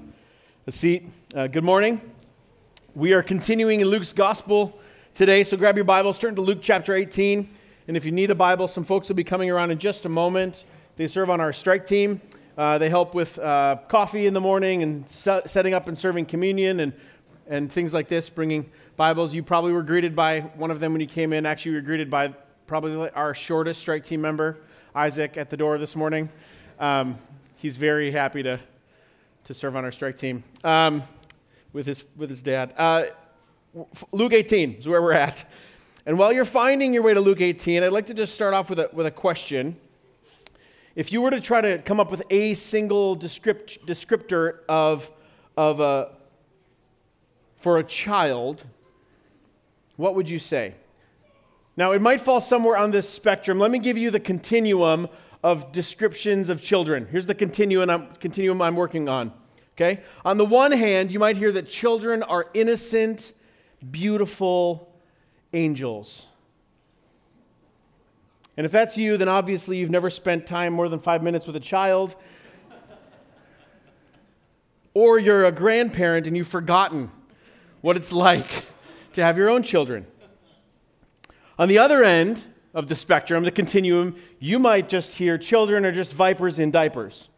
[0.66, 1.06] a seat.
[1.34, 2.01] Uh, good morning.
[2.96, 4.76] We are continuing in Luke's gospel
[5.14, 7.48] today, so grab your Bibles, turn to Luke chapter 18.
[7.86, 10.08] And if you need a Bible, some folks will be coming around in just a
[10.08, 10.64] moment.
[10.96, 12.20] They serve on our strike team.
[12.58, 16.26] Uh, they help with uh, coffee in the morning and set, setting up and serving
[16.26, 16.92] communion and,
[17.46, 19.34] and things like this, bringing Bibles.
[19.34, 21.46] You probably were greeted by one of them when you came in.
[21.46, 22.34] Actually, you were greeted by
[22.66, 24.56] probably our shortest strike team member,
[24.96, 26.28] Isaac, at the door this morning.
[26.80, 27.18] Um,
[27.54, 28.58] he's very happy to,
[29.44, 30.42] to serve on our strike team.
[30.64, 31.04] Um,
[31.73, 32.75] with his, with his dad.
[32.77, 33.05] Uh,
[34.12, 35.44] Luke 18 is where we're at.
[36.06, 38.70] And while you're finding your way to Luke 18, I'd like to just start off
[38.70, 39.77] with a, with a question.
[40.97, 45.11] If you were to try to come up with a single descript, descriptor of,
[45.56, 46.12] of a,
[47.56, 48.64] for a child,
[49.97, 50.75] what would you say?
[51.77, 53.59] Now, it might fall somewhere on this spectrum.
[53.59, 55.09] Let me give you the continuum
[55.42, 57.06] of descriptions of children.
[57.11, 59.33] Here's the continuum I'm, continuum I'm working on.
[59.81, 60.03] Okay?
[60.27, 63.33] On the one hand, you might hear that children are innocent,
[63.91, 64.92] beautiful
[65.55, 66.27] angels.
[68.59, 71.56] And if that's you, then obviously you've never spent time more than five minutes with
[71.56, 72.14] a child.
[74.92, 77.11] or you're a grandparent and you've forgotten
[77.81, 78.67] what it's like
[79.15, 80.06] to have your own children.
[81.59, 85.92] On the other end of the spectrum, the continuum, you might just hear children are
[85.92, 87.31] just vipers in diapers.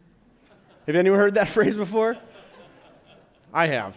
[0.89, 2.19] Have anyone heard that phrase before?
[3.53, 3.97] I have.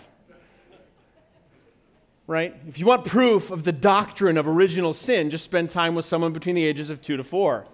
[2.28, 2.56] Right?
[2.67, 6.34] If you want proof of the doctrine of original sin, just spend time with someone
[6.34, 7.68] between the ages of two to four.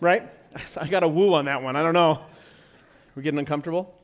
[0.00, 0.28] Right?
[0.80, 1.74] I got a woo on that one.
[1.76, 2.20] I don't know.
[3.16, 3.94] We're getting uncomfortable?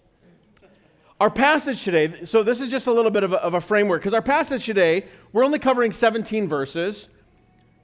[1.20, 4.02] Our passage today, so this is just a little bit of a, of a framework,
[4.02, 7.08] because our passage today, we're only covering 17 verses,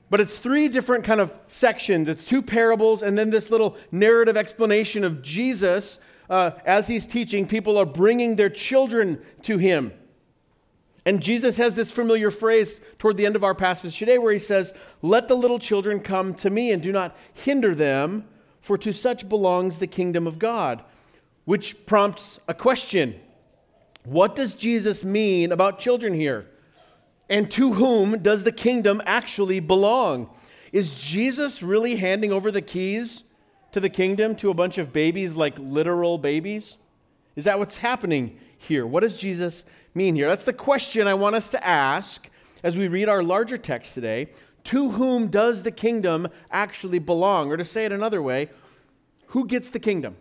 [0.09, 2.09] but it's three different kind of sections.
[2.09, 5.99] It's two parables, and then this little narrative explanation of Jesus
[6.29, 9.93] uh, as he's teaching, people are bringing their children to him.
[11.07, 14.39] And Jesus has this familiar phrase toward the end of our passage today where he
[14.39, 18.27] says, Let the little children come to me and do not hinder them,
[18.61, 20.83] for to such belongs the kingdom of God.
[21.45, 23.21] Which prompts a question
[24.05, 26.49] What does Jesus mean about children here?
[27.29, 30.31] And to whom does the kingdom actually belong?
[30.73, 33.24] Is Jesus really handing over the keys
[33.75, 36.79] to the kingdom to a bunch of babies, like literal babies?
[37.35, 38.87] Is that what's happening here?
[38.87, 39.65] What does Jesus
[39.97, 40.29] mean here?
[40.29, 42.31] That's the question I want us to ask
[42.63, 44.29] as we read our larger text today.
[44.63, 47.51] To whom does the kingdom actually belong?
[47.51, 48.49] Or to say it another way,
[49.27, 50.19] who gets the kingdom?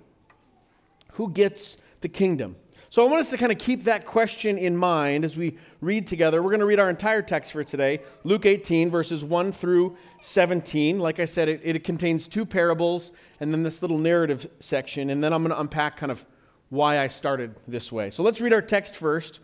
[1.12, 2.56] Who gets the kingdom?
[2.94, 6.06] So I want us to kind of keep that question in mind as we read
[6.06, 6.44] together.
[6.44, 11.00] We're going to read our entire text for today Luke 18, verses 1 through 17.
[11.00, 15.10] Like I said, it, it contains two parables and then this little narrative section.
[15.10, 16.24] And then I'm going to unpack kind of
[16.70, 18.12] why I started this way.
[18.12, 19.40] So let's read our text first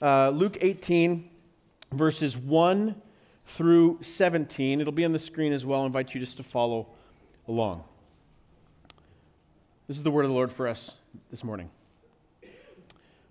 [0.00, 1.28] uh, Luke 18,
[1.92, 2.94] verses 1
[3.44, 4.80] through 17.
[4.80, 5.82] It'll be on the screen as well.
[5.82, 6.86] I invite you just to follow
[7.46, 7.84] along.
[9.86, 10.96] This is the word of the Lord for us
[11.30, 11.68] this morning.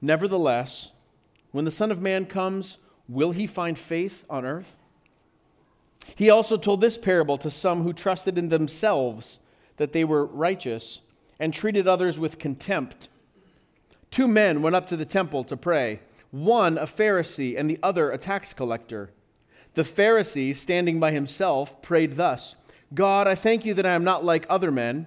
[0.00, 0.90] Nevertheless,
[1.50, 2.78] when the Son of Man comes,
[3.08, 4.76] will he find faith on earth?
[6.14, 9.40] He also told this parable to some who trusted in themselves
[9.76, 11.00] that they were righteous
[11.38, 13.08] and treated others with contempt.
[14.10, 16.00] Two men went up to the temple to pray,
[16.30, 19.10] one a Pharisee and the other a tax collector.
[19.74, 22.56] The Pharisee, standing by himself, prayed thus
[22.94, 25.06] God, I thank you that I am not like other men,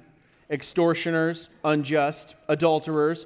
[0.50, 3.26] extortioners, unjust, adulterers,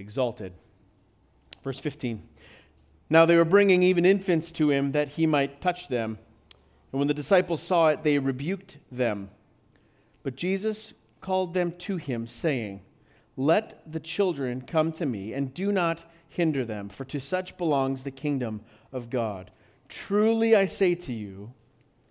[0.00, 0.52] exalted.
[1.62, 2.26] Verse 15.
[3.08, 6.18] Now they were bringing even infants to him that he might touch them.
[6.92, 9.30] And when the disciples saw it, they rebuked them.
[10.22, 12.82] But Jesus called them to him, saying,
[13.36, 18.02] Let the children come to me, and do not hinder them, for to such belongs
[18.02, 18.62] the kingdom
[18.92, 19.50] of God.
[19.88, 21.52] Truly I say to you,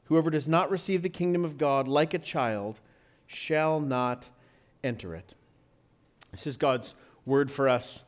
[0.05, 2.79] whoever does not receive the kingdom of God like a child
[3.27, 4.29] shall not
[4.83, 5.35] enter it.
[6.31, 6.95] This is God's
[7.25, 8.03] word for us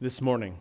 [0.00, 0.58] this morning.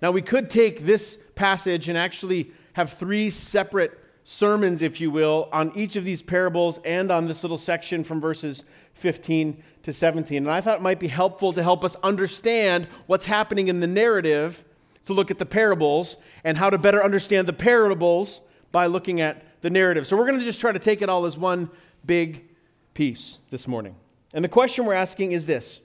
[0.00, 5.48] Now, we could take this passage and actually have three separate sermons, if you will,
[5.52, 10.38] on each of these parables and on this little section from verses 15 to 17.
[10.38, 13.86] And I thought it might be helpful to help us understand what's happening in the
[13.86, 14.64] narrative
[15.04, 18.42] to look at the parables and how to better understand the parables
[18.72, 20.06] by looking at the narrative.
[20.06, 21.70] So we're going to just try to take it all as one
[22.04, 22.48] big
[22.94, 23.96] piece this morning.
[24.34, 25.80] And the question we're asking is this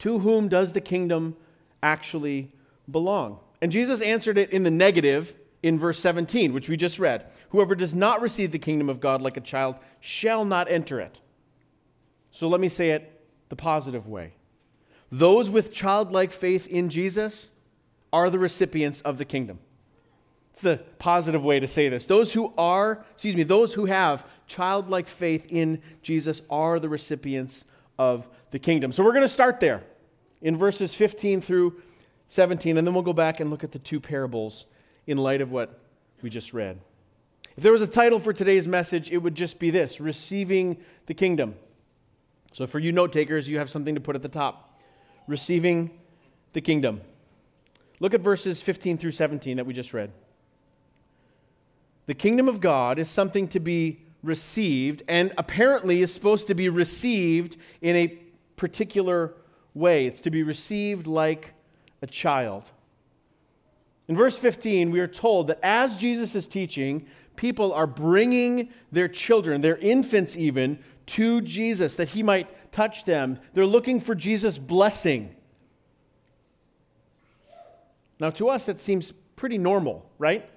[0.00, 1.36] To whom does the kingdom
[1.82, 2.52] actually
[2.90, 3.38] belong?
[3.62, 7.26] And Jesus answered it in the negative in verse 17, which we just read.
[7.50, 11.20] Whoever does not receive the kingdom of God like a child shall not enter it.
[12.30, 13.20] So let me say it
[13.50, 14.34] the positive way.
[15.12, 17.50] Those with childlike faith in Jesus
[18.12, 19.58] are the recipients of the kingdom.
[20.52, 22.06] It's the positive way to say this.
[22.06, 27.64] Those who are, excuse me, those who have childlike faith in Jesus are the recipients
[27.98, 28.92] of the kingdom.
[28.92, 29.82] So we're going to start there
[30.42, 31.80] in verses 15 through
[32.28, 34.66] 17, and then we'll go back and look at the two parables
[35.06, 35.80] in light of what
[36.22, 36.80] we just read.
[37.56, 41.14] If there was a title for today's message, it would just be this Receiving the
[41.14, 41.54] Kingdom.
[42.52, 44.80] So for you note takers, you have something to put at the top
[45.26, 45.90] Receiving
[46.52, 47.00] the Kingdom.
[47.98, 50.10] Look at verses 15 through 17 that we just read.
[52.06, 56.68] The kingdom of God is something to be received, and apparently is supposed to be
[56.68, 58.08] received in a
[58.56, 59.34] particular
[59.74, 60.06] way.
[60.06, 61.54] It's to be received like
[62.02, 62.70] a child.
[64.08, 67.06] In verse 15, we are told that as Jesus is teaching,
[67.36, 73.38] people are bringing their children, their infants even, to Jesus that he might touch them.
[73.52, 75.34] They're looking for Jesus' blessing.
[78.18, 80.48] Now, to us, that seems pretty normal, right?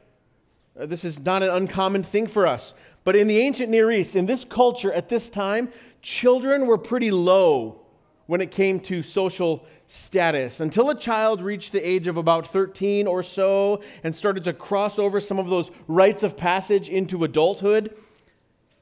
[0.79, 2.73] Uh, this is not an uncommon thing for us.
[3.03, 5.69] But in the ancient Near East, in this culture at this time,
[6.01, 7.82] children were pretty low
[8.25, 10.59] when it came to social status.
[10.59, 14.97] Until a child reached the age of about 13 or so and started to cross
[14.97, 17.95] over some of those rites of passage into adulthood,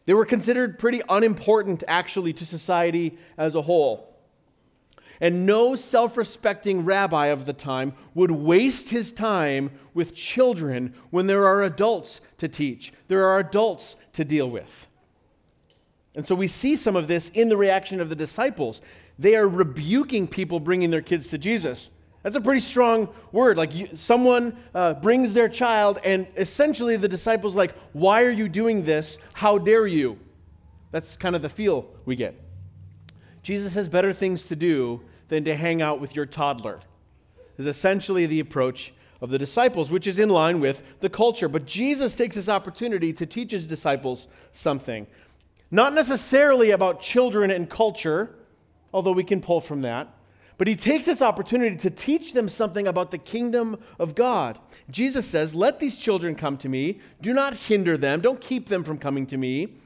[0.05, 4.07] they were considered pretty unimportant actually to society as a whole.
[5.19, 11.27] And no self respecting rabbi of the time would waste his time with children when
[11.27, 14.87] there are adults to teach, there are adults to deal with.
[16.15, 18.81] And so we see some of this in the reaction of the disciples
[19.21, 21.91] they are rebuking people bringing their kids to Jesus.
[22.23, 23.55] That's a pretty strong word.
[23.55, 28.49] Like you, someone uh, brings their child, and essentially the disciples like, "Why are you
[28.49, 29.19] doing this?
[29.33, 30.17] How dare you?"
[30.91, 32.35] That's kind of the feel we get.
[33.43, 36.79] Jesus has better things to do than to hang out with your toddler.
[37.57, 41.47] Is essentially the approach of the disciples, which is in line with the culture.
[41.47, 45.05] But Jesus takes this opportunity to teach his disciples something,
[45.69, 48.35] not necessarily about children and culture
[48.93, 50.07] although we can pull from that.
[50.57, 54.59] But he takes this opportunity to teach them something about the kingdom of God.
[54.91, 56.99] Jesus says, Let these children come to me.
[57.19, 58.21] Do not hinder them.
[58.21, 59.77] Don't keep them from coming to me.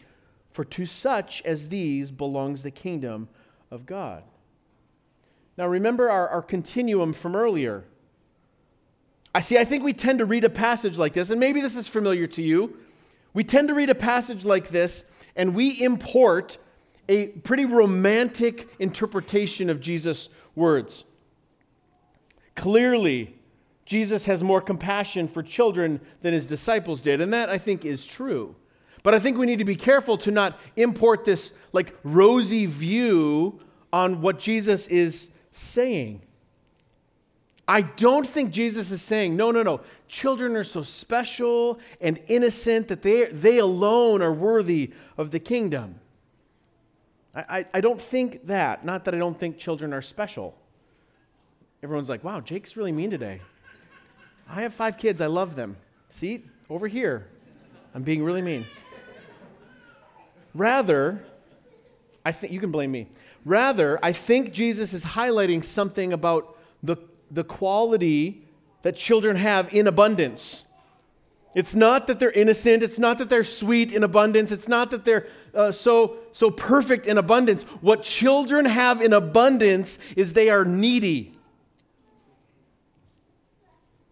[0.51, 3.29] For to such as these belongs the kingdom
[3.71, 4.23] of God.
[5.57, 7.85] Now, remember our, our continuum from earlier.
[9.33, 11.75] I see, I think we tend to read a passage like this, and maybe this
[11.75, 12.77] is familiar to you.
[13.33, 16.57] We tend to read a passage like this, and we import
[17.07, 21.03] a pretty romantic interpretation of Jesus' words.
[22.55, 23.35] Clearly,
[23.85, 28.05] Jesus has more compassion for children than his disciples did, and that I think is
[28.07, 28.55] true.
[29.03, 33.59] But I think we need to be careful to not import this like rosy view
[33.93, 36.21] on what Jesus is saying.
[37.67, 39.81] I don't think Jesus is saying, no, no, no.
[40.07, 45.99] Children are so special and innocent that they, they alone are worthy of the kingdom.
[47.35, 48.85] I, I, I don't think that.
[48.85, 50.55] Not that I don't think children are special.
[51.83, 53.41] Everyone's like, wow, Jake's really mean today.
[54.49, 55.21] I have five kids.
[55.21, 55.75] I love them.
[56.09, 57.27] See, over here,
[57.93, 58.65] I'm being really mean.
[60.53, 61.23] Rather,
[62.23, 63.07] I think you can blame me.
[63.43, 66.97] Rather, I think Jesus is highlighting something about the,
[67.29, 68.43] the quality
[68.81, 70.65] that children have in abundance.
[71.53, 72.83] It's not that they're innocent.
[72.83, 74.51] It's not that they're sweet in abundance.
[74.51, 77.63] It's not that they're uh, so, so perfect in abundance.
[77.81, 81.31] What children have in abundance is they are needy.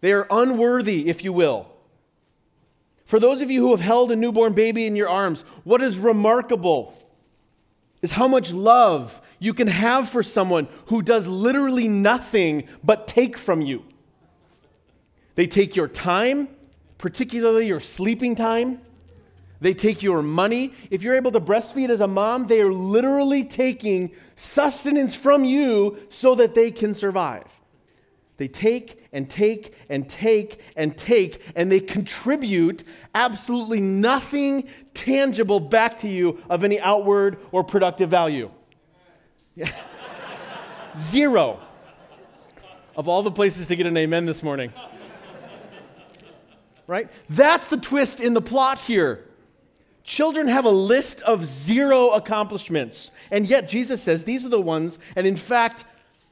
[0.00, 1.68] They are unworthy, if you will.
[3.04, 5.98] For those of you who have held a newborn baby in your arms, what is
[5.98, 6.98] remarkable
[8.02, 13.36] is how much love you can have for someone who does literally nothing but take
[13.36, 13.84] from you.
[15.34, 16.48] They take your time,
[16.98, 18.80] particularly your sleeping time.
[19.60, 20.74] They take your money.
[20.90, 25.98] If you're able to breastfeed as a mom, they are literally taking sustenance from you
[26.08, 27.44] so that they can survive.
[28.36, 32.82] They take and take and take and take, and they contribute
[33.14, 38.50] absolutely nothing tangible back to you of any outward or productive value.
[40.96, 41.60] Zero.
[42.96, 44.72] Of all the places to get an amen this morning.
[46.86, 47.08] Right?
[47.30, 49.24] That's the twist in the plot here.
[50.04, 54.98] Children have a list of zero accomplishments, and yet Jesus says these are the ones,
[55.16, 55.86] and in fact,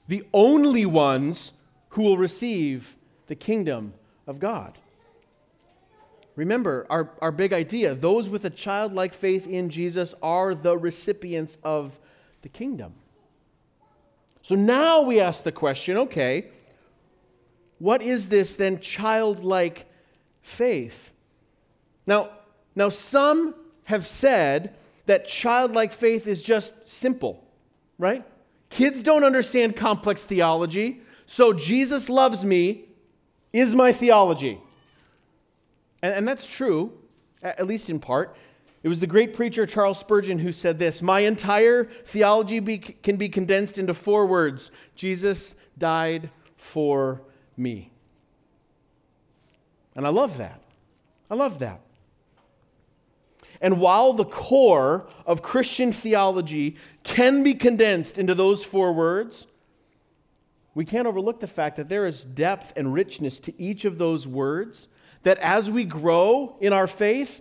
[0.09, 1.55] the only ones
[1.91, 2.97] who will receive
[3.29, 3.95] the kingdom
[4.26, 4.76] of God.
[6.37, 11.57] Remember our, our big idea those with a childlike faith in Jesus are the recipients
[11.62, 11.99] of
[12.43, 12.95] the kingdom.
[14.43, 16.49] So now we ask the question okay,
[17.79, 19.87] what is this then childlike
[20.43, 21.12] faith?
[22.07, 22.31] Now,
[22.75, 23.55] now some
[23.87, 24.75] have said
[25.07, 27.45] that childlike faith is just simple,
[27.99, 28.25] right?
[28.71, 31.03] Kids don't understand complex theology.
[31.27, 32.85] So Jesus loves me
[33.53, 34.61] is my theology.
[36.03, 36.93] And, and that's true,
[37.43, 38.37] at least in part.
[38.83, 43.17] It was the great preacher Charles Spurgeon who said this My entire theology be, can
[43.17, 47.23] be condensed into four words Jesus died for
[47.57, 47.91] me.
[49.95, 50.62] And I love that.
[51.31, 51.81] I love that.
[53.62, 59.47] And while the core of Christian theology can be condensed into those four words,
[60.75, 64.26] we can't overlook the fact that there is depth and richness to each of those
[64.26, 64.88] words,
[65.23, 67.40] that as we grow in our faith,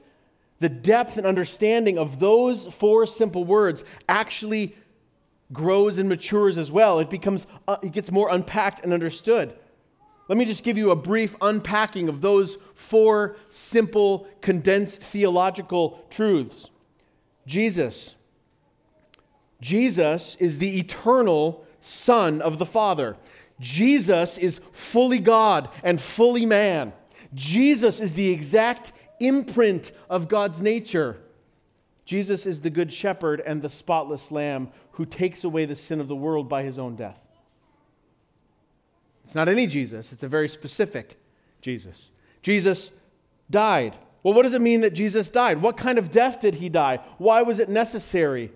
[0.59, 4.75] the depth and understanding of those four simple words actually
[5.51, 6.99] grows and matures as well.
[6.99, 9.55] It becomes uh, it gets more unpacked and understood.
[10.31, 16.69] Let me just give you a brief unpacking of those four simple condensed theological truths.
[17.45, 18.15] Jesus
[19.59, 23.17] Jesus is the eternal Son of the Father.
[23.59, 26.93] Jesus is fully God and fully man.
[27.33, 31.17] Jesus is the exact imprint of God's nature.
[32.05, 36.07] Jesus is the good shepherd and the spotless lamb who takes away the sin of
[36.07, 37.20] the world by his own death.
[39.31, 41.17] It's not any Jesus, it's a very specific
[41.61, 42.11] Jesus.
[42.41, 42.91] Jesus
[43.50, 43.95] died.
[44.23, 45.61] Well, what does it mean that Jesus died?
[45.61, 47.00] What kind of death did he die?
[47.17, 48.51] Why was it necessary?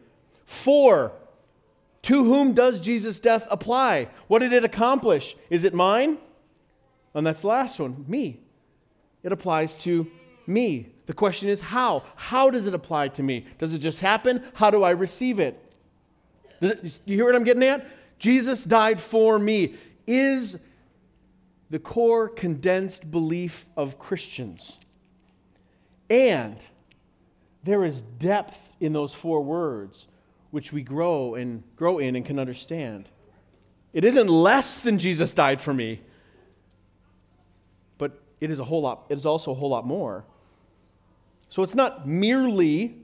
[0.45, 1.13] For
[2.01, 4.09] to whom does Jesus' death apply?
[4.27, 5.37] What did it accomplish?
[5.49, 6.17] Is it mine?
[7.13, 8.41] And that's the last one me.
[9.23, 10.05] It applies to
[10.45, 10.87] me.
[11.05, 12.03] The question is how?
[12.17, 13.45] How does it apply to me?
[13.59, 14.43] Does it just happen?
[14.55, 15.57] How do I receive it?
[16.59, 17.87] Do you hear what I'm getting at?
[18.19, 19.75] Jesus died for me
[20.07, 20.59] is
[21.69, 24.79] the core condensed belief of Christians.
[26.09, 26.67] And
[27.63, 30.07] there is depth in those four words
[30.51, 33.09] which we grow and grow in and can understand.
[33.91, 36.01] It isn't less than Jesus died for me,
[37.97, 40.23] but it is a whole lot, it is also a whole lot more.
[41.49, 42.95] So it's not merely,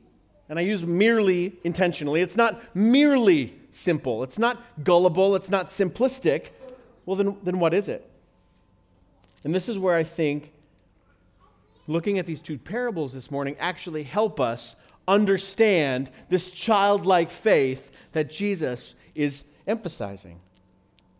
[0.49, 4.23] and I use merely intentionally, it's not merely simple.
[4.23, 6.47] It's not gullible, it's not simplistic.
[7.05, 8.10] Well, then, then what is it?
[9.43, 10.51] And this is where I think
[11.87, 14.75] looking at these two parables this morning actually help us
[15.07, 20.39] understand this childlike faith that Jesus is emphasizing.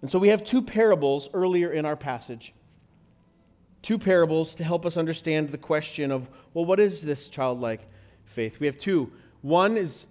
[0.01, 2.53] And so we have two parables earlier in our passage.
[3.81, 7.81] Two parables to help us understand the question of, well, what is this childlike
[8.25, 8.59] faith?
[8.59, 9.11] We have two.
[9.41, 10.05] One is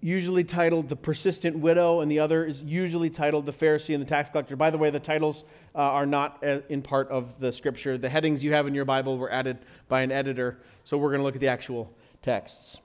[0.00, 4.08] usually titled The Persistent Widow, and the other is usually titled The Pharisee and the
[4.08, 4.56] Tax Collector.
[4.56, 5.44] By the way, the titles
[5.74, 7.96] uh, are not uh, in part of the scripture.
[7.98, 11.20] The headings you have in your Bible were added by an editor, so we're going
[11.20, 11.92] to look at the actual
[12.22, 12.80] texts.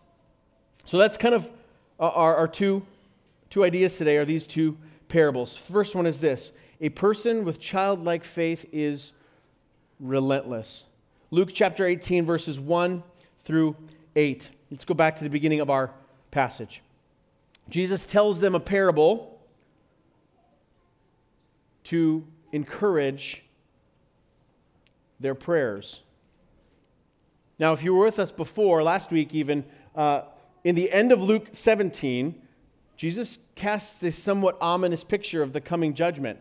[0.85, 1.49] So that's kind of
[1.99, 2.85] uh, our, our two,
[3.49, 5.55] two ideas today are these two parables.
[5.55, 9.13] First one is this a person with childlike faith is
[9.99, 10.85] relentless.
[11.31, 13.03] Luke chapter 18, verses 1
[13.43, 13.75] through
[14.15, 14.49] 8.
[14.71, 15.91] Let's go back to the beginning of our
[16.31, 16.81] passage.
[17.69, 19.39] Jesus tells them a parable
[21.85, 23.43] to encourage
[25.19, 26.01] their prayers.
[27.57, 30.21] Now, if you were with us before, last week even, uh,
[30.63, 32.41] in the end of Luke 17,
[32.97, 36.39] Jesus casts a somewhat ominous picture of the coming judgment.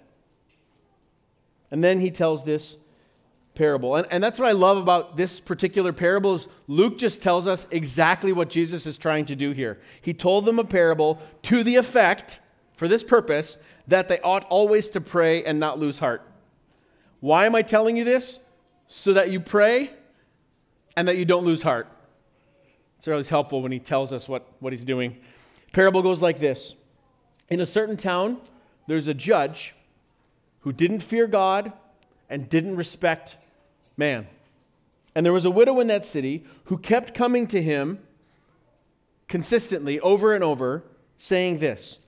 [1.70, 2.76] And then he tells this
[3.54, 3.96] parable.
[3.96, 7.66] And, and that's what I love about this particular parable is Luke just tells us
[7.70, 9.80] exactly what Jesus is trying to do here.
[10.00, 12.40] He told them a parable to the effect,
[12.74, 13.56] for this purpose,
[13.86, 16.22] that they ought always to pray and not lose heart.
[17.20, 18.40] Why am I telling you this?
[18.88, 19.90] So that you pray
[20.96, 21.88] and that you don't lose heart.
[22.98, 25.16] It's always helpful when he tells us what, what he's doing.
[25.72, 26.74] Parable goes like this
[27.48, 28.40] In a certain town,
[28.86, 29.74] there's a judge
[30.60, 31.72] who didn't fear God
[32.30, 33.36] and didn't respect
[33.96, 34.26] man.
[35.14, 38.00] And there was a widow in that city who kept coming to him
[39.28, 40.84] consistently over and over,
[41.16, 42.00] saying this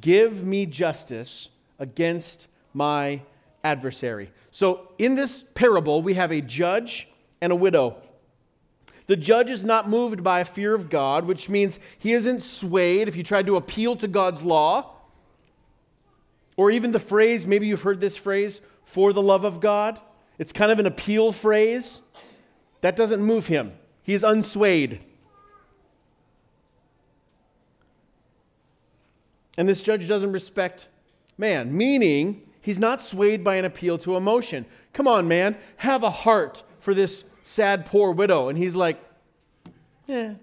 [0.00, 3.22] Give me justice against my
[3.64, 4.30] adversary.
[4.50, 7.08] So in this parable, we have a judge
[7.40, 7.96] and a widow.
[9.06, 13.08] The judge is not moved by a fear of God, which means he isn't swayed
[13.08, 14.92] if you tried to appeal to God's law.
[16.56, 20.00] Or even the phrase, maybe you've heard this phrase, for the love of God.
[20.38, 22.00] It's kind of an appeal phrase.
[22.80, 23.72] That doesn't move him.
[24.02, 25.00] He's unswayed.
[29.56, 30.88] And this judge doesn't respect
[31.36, 34.66] man, meaning he's not swayed by an appeal to emotion.
[34.92, 38.48] Come on, man, have a heart for this sad, poor widow.
[38.48, 39.02] And he's like,
[40.08, 40.34] eh.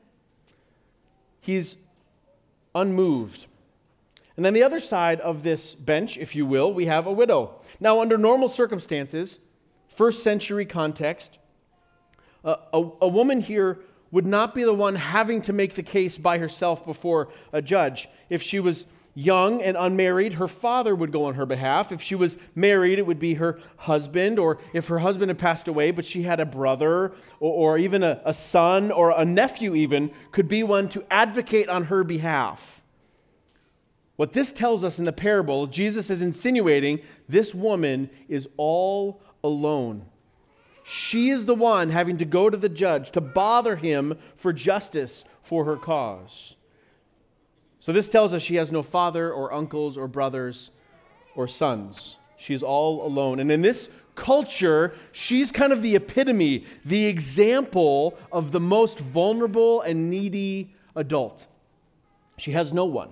[1.41, 1.77] He's
[2.75, 3.47] unmoved.
[4.35, 7.59] And then the other side of this bench, if you will, we have a widow.
[7.79, 9.39] Now, under normal circumstances,
[9.99, 11.39] first century context,
[12.45, 12.55] a,
[13.01, 13.79] a woman here
[14.11, 18.07] would not be the one having to make the case by herself before a judge.
[18.29, 21.91] If she was young and unmarried, her father would go on her behalf.
[21.91, 24.39] If she was married, it would be her husband.
[24.39, 28.01] Or if her husband had passed away, but she had a brother or, or even
[28.01, 32.81] a, a son or a nephew, even, could be one to advocate on her behalf.
[34.15, 40.05] What this tells us in the parable, Jesus is insinuating this woman is all alone.
[40.83, 45.23] She is the one having to go to the judge to bother him for justice
[45.43, 46.55] for her cause.
[47.79, 50.71] So this tells us she has no father or uncles or brothers
[51.35, 52.17] or sons.
[52.37, 53.39] She's all alone.
[53.39, 59.81] And in this culture, she's kind of the epitome, the example of the most vulnerable
[59.81, 61.47] and needy adult.
[62.37, 63.09] She has no one.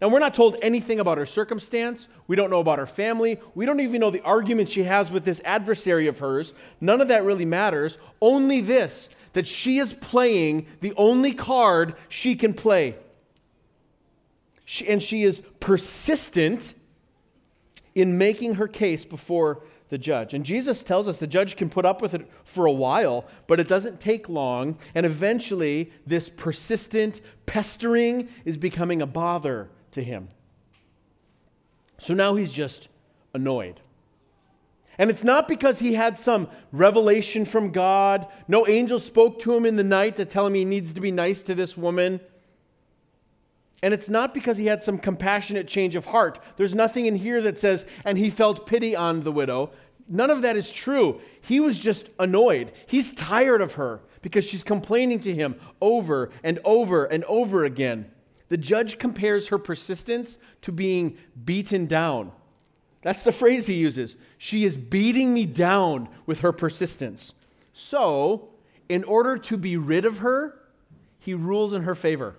[0.00, 2.08] Now, we're not told anything about her circumstance.
[2.26, 3.38] We don't know about her family.
[3.54, 6.54] We don't even know the argument she has with this adversary of hers.
[6.80, 7.98] None of that really matters.
[8.20, 12.96] Only this that she is playing the only card she can play.
[14.64, 16.74] She, and she is persistent
[17.94, 20.32] in making her case before the judge.
[20.32, 23.60] And Jesus tells us the judge can put up with it for a while, but
[23.60, 24.78] it doesn't take long.
[24.94, 30.28] And eventually, this persistent pestering is becoming a bother to him.
[31.98, 32.88] So now he's just
[33.34, 33.80] annoyed.
[34.98, 38.26] And it's not because he had some revelation from God.
[38.48, 41.10] No angel spoke to him in the night to tell him he needs to be
[41.10, 42.20] nice to this woman.
[43.82, 46.38] And it's not because he had some compassionate change of heart.
[46.56, 49.70] There's nothing in here that says, and he felt pity on the widow.
[50.06, 51.20] None of that is true.
[51.40, 52.72] He was just annoyed.
[52.86, 58.10] He's tired of her because she's complaining to him over and over and over again.
[58.50, 62.32] The judge compares her persistence to being beaten down.
[63.00, 64.16] That's the phrase he uses.
[64.36, 67.32] She is beating me down with her persistence.
[67.72, 68.50] So,
[68.88, 70.60] in order to be rid of her,
[71.20, 72.36] he rules in her favor.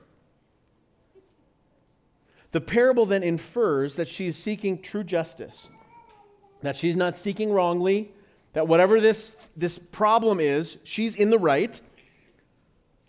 [2.51, 5.69] The parable then infers that she is seeking true justice,
[6.61, 8.11] that she's not seeking wrongly,
[8.51, 11.79] that whatever this, this problem is, she's in the right,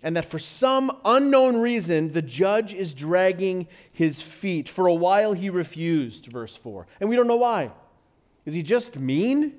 [0.03, 4.69] and that for some unknown reason, the judge is dragging his feet.
[4.69, 6.87] For a while, he refused, verse 4.
[7.01, 7.71] And we don't know why.
[8.45, 9.55] Is he just mean?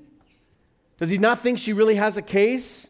[0.99, 2.89] Does he not think she really has a case?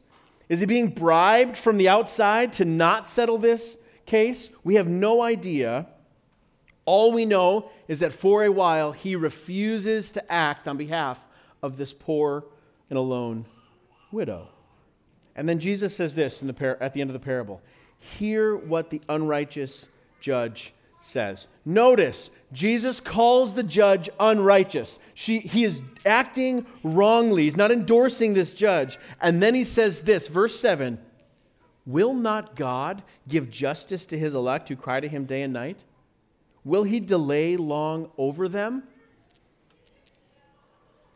[0.49, 4.49] Is he being bribed from the outside to not settle this case?
[4.63, 5.87] We have no idea.
[6.85, 11.25] All we know is that for a while he refuses to act on behalf
[11.61, 12.45] of this poor
[12.89, 13.45] and alone
[14.11, 14.52] widow.
[15.35, 17.61] And then Jesus says this in the par- at the end of the parable
[17.97, 19.87] Hear what the unrighteous
[20.19, 21.47] judge says.
[21.65, 24.99] Notice, Jesus calls the judge unrighteous.
[25.13, 27.43] She, he is acting wrongly.
[27.43, 28.97] He's not endorsing this judge.
[29.21, 30.99] And then he says this, verse 7
[31.85, 35.83] Will not God give justice to his elect who cry to him day and night?
[36.63, 38.83] Will he delay long over them?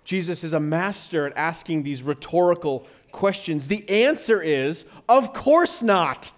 [0.04, 2.86] Jesus is a master at asking these rhetorical
[3.18, 3.68] questions.
[3.68, 6.32] The answer is, of course not.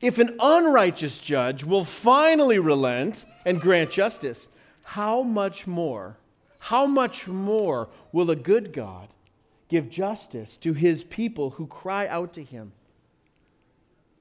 [0.00, 4.48] If an unrighteous judge will finally relent and grant justice,
[4.84, 6.16] how much more,
[6.60, 9.08] how much more will a good God
[9.68, 12.72] give justice to his people who cry out to him?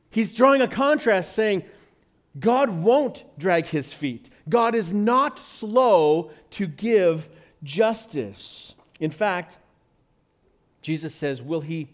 [0.10, 1.64] He's drawing a contrast saying,
[2.38, 4.30] God won't drag his feet.
[4.50, 7.30] God is not slow to give
[7.64, 8.76] justice.
[9.00, 9.58] In fact,
[10.86, 11.90] Jesus says, Will he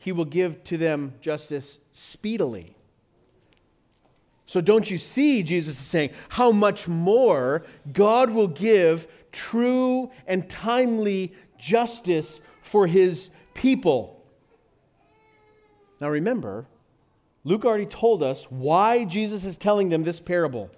[0.00, 2.74] he will give to them justice speedily.
[4.46, 10.48] So, don't you see, Jesus is saying, how much more God will give true and
[10.48, 14.24] timely justice for his people?
[16.00, 16.66] Now, remember,
[17.44, 20.70] Luke already told us why Jesus is telling them this parable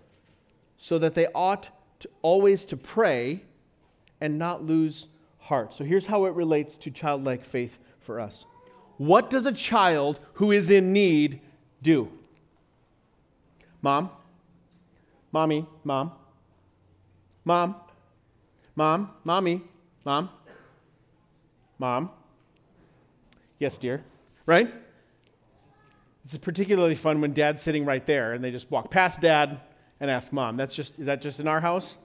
[0.77, 3.45] so that they ought to always to pray
[4.21, 5.07] and not lose
[5.43, 5.75] heart.
[5.75, 8.47] So here's how it relates to childlike faith for us.
[8.97, 11.41] What does a child who is in need
[11.83, 12.11] do?
[13.81, 14.11] Mom?
[15.33, 15.67] Mommy?
[15.85, 16.13] Mom?
[17.45, 17.75] Mom?
[18.77, 19.11] Mom?
[19.25, 19.63] Mommy?
[20.05, 20.31] Mom?
[21.79, 22.11] Mom?
[23.59, 24.03] Yes, dear.
[24.47, 24.73] Right?
[26.25, 29.61] It's particularly fun when dad's sitting right there and they just walk past dad
[29.99, 30.57] and ask mom.
[30.57, 31.99] That's just is that just in our house?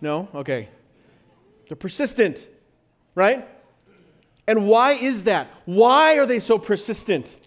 [0.00, 0.28] No?
[0.34, 0.68] Okay.
[1.68, 2.48] They're persistent,
[3.14, 3.46] right?
[4.46, 5.48] And why is that?
[5.64, 7.38] Why are they so persistent?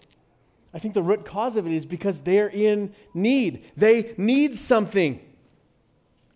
[0.72, 3.70] I think the root cause of it is because they're in need.
[3.76, 5.20] They need something.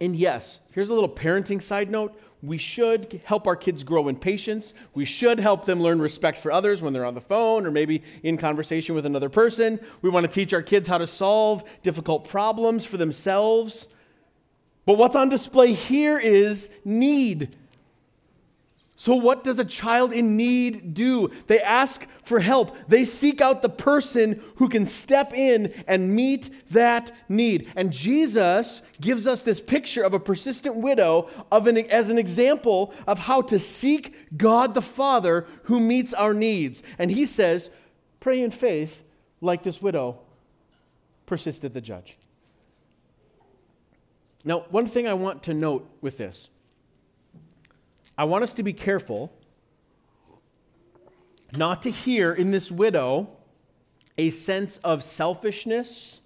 [0.00, 2.18] And yes, here's a little parenting side note.
[2.40, 4.74] We should help our kids grow in patience.
[4.94, 8.04] We should help them learn respect for others when they're on the phone or maybe
[8.22, 9.80] in conversation with another person.
[10.02, 13.88] We want to teach our kids how to solve difficult problems for themselves.
[14.86, 17.56] But what's on display here is need.
[19.00, 21.30] So, what does a child in need do?
[21.46, 22.76] They ask for help.
[22.88, 27.70] They seek out the person who can step in and meet that need.
[27.76, 32.92] And Jesus gives us this picture of a persistent widow of an, as an example
[33.06, 36.82] of how to seek God the Father who meets our needs.
[36.98, 37.70] And he says,
[38.18, 39.04] Pray in faith
[39.40, 40.18] like this widow
[41.24, 42.18] persisted the judge.
[44.44, 46.50] Now, one thing I want to note with this
[48.18, 49.32] I want us to be careful
[51.56, 53.30] not to hear in this widow
[54.18, 56.20] a sense of selfishness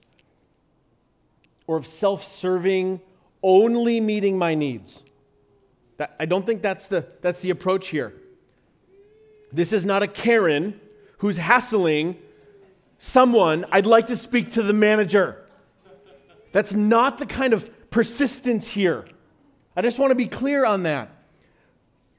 [1.66, 3.02] or of self serving,
[3.42, 5.02] only meeting my needs.
[5.98, 8.14] That, I don't think that's the, that's the approach here.
[9.52, 10.80] This is not a Karen
[11.18, 12.18] who's hassling
[12.98, 15.44] someone, I'd like to speak to the manager.
[16.52, 19.04] That's not the kind of persistence here.
[19.76, 21.10] I just want to be clear on that.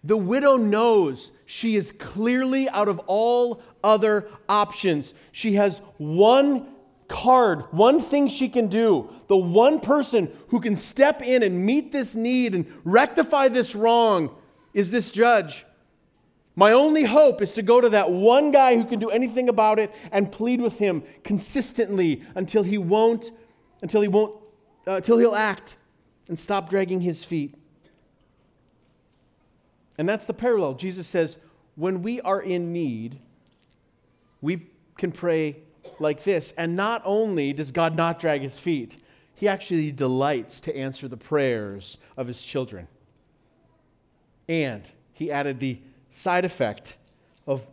[0.03, 5.13] The widow knows she is clearly out of all other options.
[5.31, 6.67] She has one
[7.07, 9.09] card, one thing she can do.
[9.27, 14.35] The one person who can step in and meet this need and rectify this wrong
[14.73, 15.65] is this judge.
[16.55, 19.79] My only hope is to go to that one guy who can do anything about
[19.79, 23.31] it and plead with him consistently until he won't,
[23.81, 24.35] until he won't,
[24.87, 25.77] uh, until he'll act
[26.27, 27.55] and stop dragging his feet.
[29.97, 30.73] And that's the parallel.
[30.73, 31.37] Jesus says,
[31.75, 33.19] when we are in need,
[34.41, 35.57] we can pray
[35.99, 36.53] like this.
[36.57, 39.01] And not only does God not drag his feet,
[39.35, 42.87] he actually delights to answer the prayers of his children.
[44.47, 45.79] And he added the
[46.09, 46.97] side effect
[47.47, 47.67] of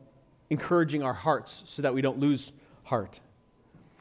[0.48, 2.52] encouraging our hearts so that we don't lose
[2.84, 3.20] heart.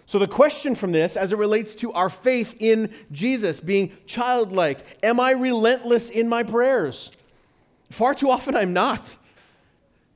[0.05, 4.79] So, the question from this, as it relates to our faith in Jesus, being childlike,
[5.03, 7.12] am I relentless in my prayers?
[7.89, 9.17] Far too often I'm not.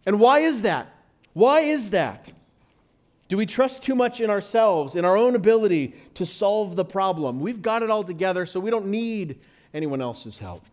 [0.05, 0.93] And why is that?
[1.33, 2.31] Why is that?
[3.29, 7.39] Do we trust too much in ourselves, in our own ability to solve the problem?
[7.39, 9.39] We've got it all together, so we don't need
[9.73, 10.63] anyone else's help.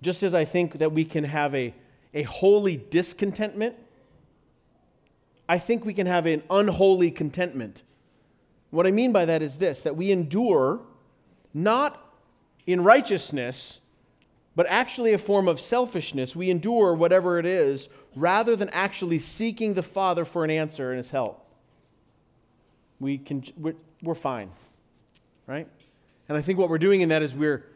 [0.00, 1.74] Just as I think that we can have a,
[2.14, 3.74] a holy discontentment,
[5.48, 7.82] I think we can have an unholy contentment
[8.70, 10.80] What I mean by that is this that we endure
[11.54, 12.02] not
[12.66, 13.80] in righteousness,
[14.56, 16.34] but actually a form of selfishness.
[16.34, 20.96] We endure whatever it is rather than actually seeking the Father for an answer and
[20.96, 21.46] his help.
[22.98, 23.44] We can,
[24.02, 24.50] we're, fine,
[25.46, 25.68] right?
[26.30, 27.66] And I think what we're doing in that is we're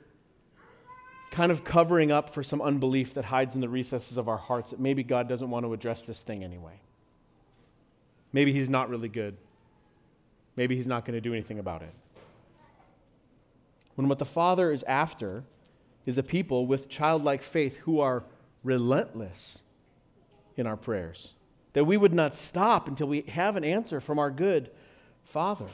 [1.30, 4.70] kind of covering up for some unbelief that hides in the recesses of our hearts
[4.70, 6.80] that maybe God doesn't want to address this thing anyway.
[8.32, 9.36] Maybe He's not really good.
[10.56, 11.92] Maybe He's not going to do anything about it.
[13.96, 15.44] When what the Father is after
[16.06, 18.24] is a people with childlike faith who are
[18.64, 19.62] relentless
[20.56, 21.34] in our prayers,
[21.72, 24.70] that we would not stop until we have an answer from our good
[25.24, 25.66] Father.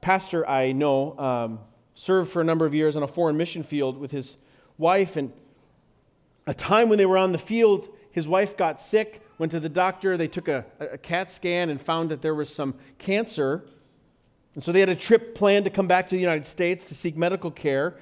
[0.00, 1.60] Pastor, I know, um,
[1.94, 4.36] served for a number of years on a foreign mission field with his
[4.76, 5.32] wife, and
[6.46, 9.68] a time when they were on the field, his wife got sick, went to the
[9.68, 13.64] doctor, they took a, a CAT scan and found that there was some cancer.
[14.54, 16.94] And so they had a trip planned to come back to the United States to
[16.94, 17.96] seek medical care.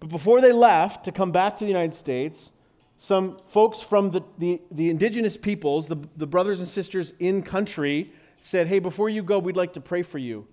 [0.00, 2.52] But before they left to come back to the United States,
[2.98, 8.12] some folks from the, the, the indigenous peoples, the, the brothers and sisters in country,
[8.40, 10.46] said, Hey, before you go, we'd like to pray for you.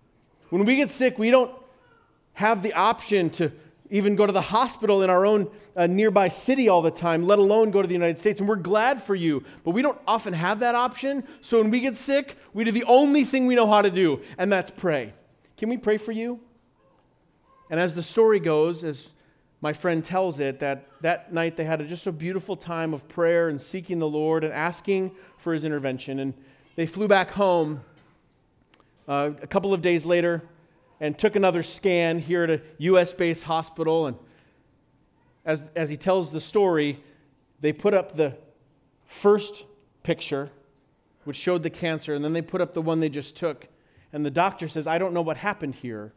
[0.49, 1.51] When we get sick, we don't
[2.34, 3.51] have the option to
[3.89, 7.38] even go to the hospital in our own uh, nearby city all the time, let
[7.38, 8.39] alone go to the United States.
[8.39, 11.23] And we're glad for you, but we don't often have that option.
[11.41, 14.21] So when we get sick, we do the only thing we know how to do,
[14.38, 15.13] and that's pray.
[15.58, 16.39] Can we pray for you?
[17.69, 19.13] And as the story goes, as
[19.63, 23.47] my friend tells it, that that night they had just a beautiful time of prayer
[23.47, 26.19] and seeking the Lord and asking for his intervention.
[26.19, 26.34] And
[26.76, 27.80] they flew back home
[29.08, 30.43] uh, a couple of days later
[30.99, 33.13] and took another scan here at a U.S.
[33.13, 34.08] based hospital.
[34.08, 34.17] And
[35.45, 37.02] as, as he tells the story,
[37.62, 38.36] they put up the
[39.06, 39.63] first
[40.04, 40.49] picture,
[41.23, 43.69] which showed the cancer, and then they put up the one they just took.
[44.12, 46.12] And the doctor says, I don't know what happened here,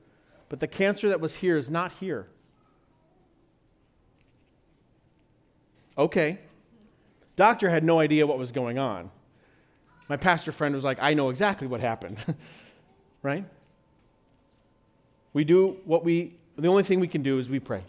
[0.49, 2.27] but the cancer that was here is not here.
[5.99, 6.39] Okay.
[7.37, 9.11] Doctor had no idea what was going on.
[10.09, 12.23] My pastor friend was like, I know exactly what happened.
[13.23, 13.45] right?
[15.33, 17.83] We do what we, the only thing we can do is we pray.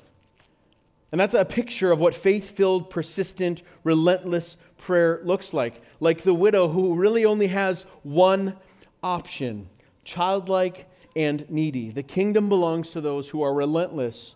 [1.12, 5.76] And that's a picture of what faith filled, persistent, relentless prayer looks like.
[6.00, 8.58] Like the widow who really only has one
[9.02, 9.70] option
[10.04, 11.90] childlike and needy.
[11.90, 14.36] The kingdom belongs to those who are relentless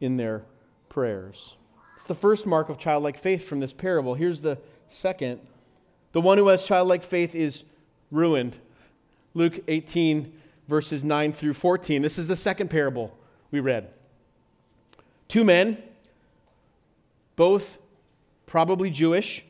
[0.00, 0.44] in their
[0.88, 1.56] prayers.
[2.04, 4.14] It's the first mark of childlike faith from this parable.
[4.14, 5.40] Here's the second
[6.12, 7.64] the one who has childlike faith is
[8.10, 8.58] ruined.
[9.32, 10.30] Luke 18,
[10.68, 12.02] verses 9 through 14.
[12.02, 13.16] This is the second parable
[13.50, 13.88] we read.
[15.28, 15.82] Two men,
[17.36, 17.78] both
[18.44, 19.42] probably Jewish.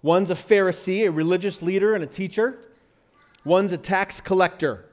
[0.00, 2.60] One's a Pharisee, a religious leader and a teacher.
[3.44, 4.84] One's a tax collector.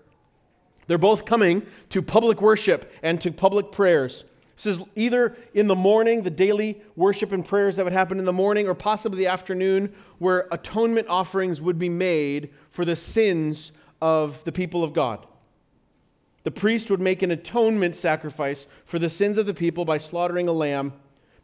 [0.88, 4.26] They're both coming to public worship and to public prayers.
[4.66, 8.34] Is either in the morning, the daily worship and prayers that would happen in the
[8.34, 14.44] morning, or possibly the afternoon, where atonement offerings would be made for the sins of
[14.46, 15.26] the people of God.
[16.44, 20.48] The priest would make an atonement sacrifice for the sins of the people by slaughtering
[20.48, 20.94] a lamb.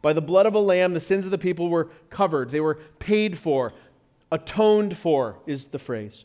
[0.02, 2.80] By the blood of a lamb, the sins of the people were covered, they were
[2.98, 3.72] paid for.
[4.32, 6.24] Atoned for is the phrase.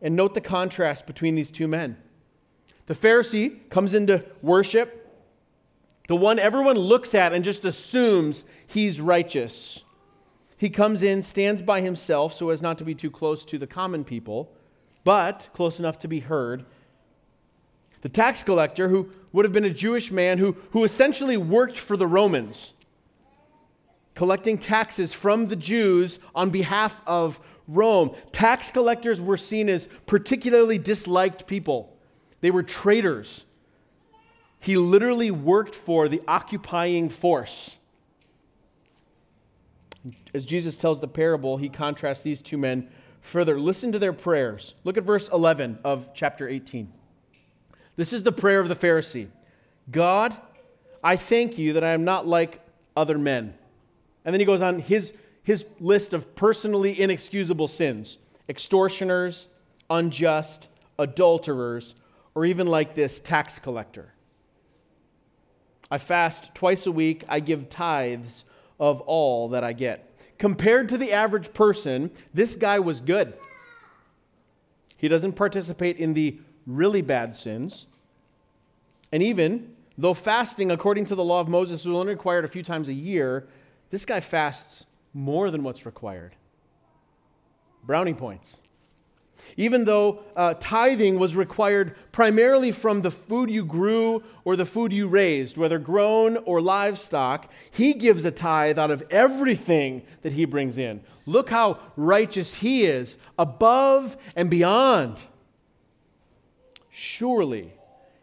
[0.00, 1.96] And note the contrast between these two men.
[2.86, 4.97] The Pharisee comes into worship
[6.08, 9.84] the one everyone looks at and just assumes he's righteous.
[10.56, 13.66] He comes in, stands by himself so as not to be too close to the
[13.66, 14.50] common people,
[15.04, 16.64] but close enough to be heard.
[18.00, 21.96] The tax collector, who would have been a Jewish man who, who essentially worked for
[21.96, 22.74] the Romans,
[24.14, 28.14] collecting taxes from the Jews on behalf of Rome.
[28.32, 31.96] Tax collectors were seen as particularly disliked people,
[32.40, 33.44] they were traitors.
[34.60, 37.78] He literally worked for the occupying force.
[40.34, 42.88] As Jesus tells the parable, he contrasts these two men
[43.20, 43.58] further.
[43.58, 44.74] Listen to their prayers.
[44.84, 46.92] Look at verse 11 of chapter 18.
[47.96, 49.28] This is the prayer of the Pharisee
[49.90, 50.36] God,
[51.02, 52.60] I thank you that I am not like
[52.96, 53.54] other men.
[54.24, 58.18] And then he goes on his, his list of personally inexcusable sins
[58.48, 59.48] extortioners,
[59.90, 60.68] unjust,
[60.98, 61.94] adulterers,
[62.34, 64.14] or even like this tax collector.
[65.90, 67.24] I fast twice a week.
[67.28, 68.44] I give tithes
[68.78, 70.04] of all that I get.
[70.38, 73.34] Compared to the average person, this guy was good.
[74.96, 77.86] He doesn't participate in the really bad sins.
[79.10, 82.62] And even though fasting, according to the law of Moses, was only required a few
[82.62, 83.48] times a year,
[83.90, 86.36] this guy fasts more than what's required.
[87.82, 88.60] Browning points.
[89.56, 94.92] Even though uh, tithing was required primarily from the food you grew or the food
[94.92, 100.44] you raised, whether grown or livestock, he gives a tithe out of everything that he
[100.44, 101.00] brings in.
[101.26, 105.18] Look how righteous he is, above and beyond.
[106.90, 107.72] Surely,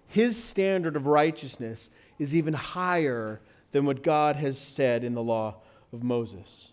[0.08, 5.56] his standard of righteousness is even higher than what God has said in the law
[5.92, 6.72] of Moses.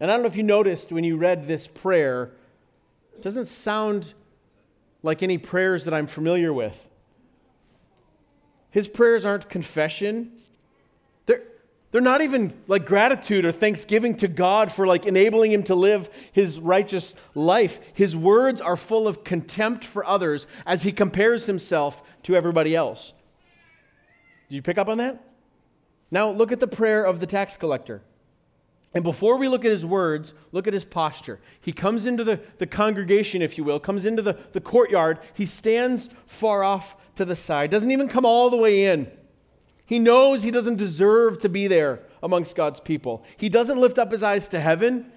[0.00, 2.30] And I don't know if you noticed when you read this prayer
[3.22, 4.14] doesn't sound
[5.02, 6.88] like any prayers that I'm familiar with.
[8.70, 10.32] His prayers aren't confession.
[11.26, 11.42] They're,
[11.90, 16.10] they're not even like gratitude or thanksgiving to God for like enabling him to live
[16.32, 17.80] his righteous life.
[17.94, 23.12] His words are full of contempt for others as he compares himself to everybody else.
[24.48, 25.24] Did you pick up on that?
[26.10, 28.02] Now look at the prayer of the tax collector.
[28.94, 31.40] And before we look at his words, look at his posture.
[31.60, 35.18] He comes into the, the congregation, if you will, comes into the, the courtyard.
[35.34, 39.10] He stands far off to the side, doesn't even come all the way in.
[39.84, 43.24] He knows he doesn't deserve to be there amongst God's people.
[43.36, 45.10] He doesn't lift up his eyes to heaven,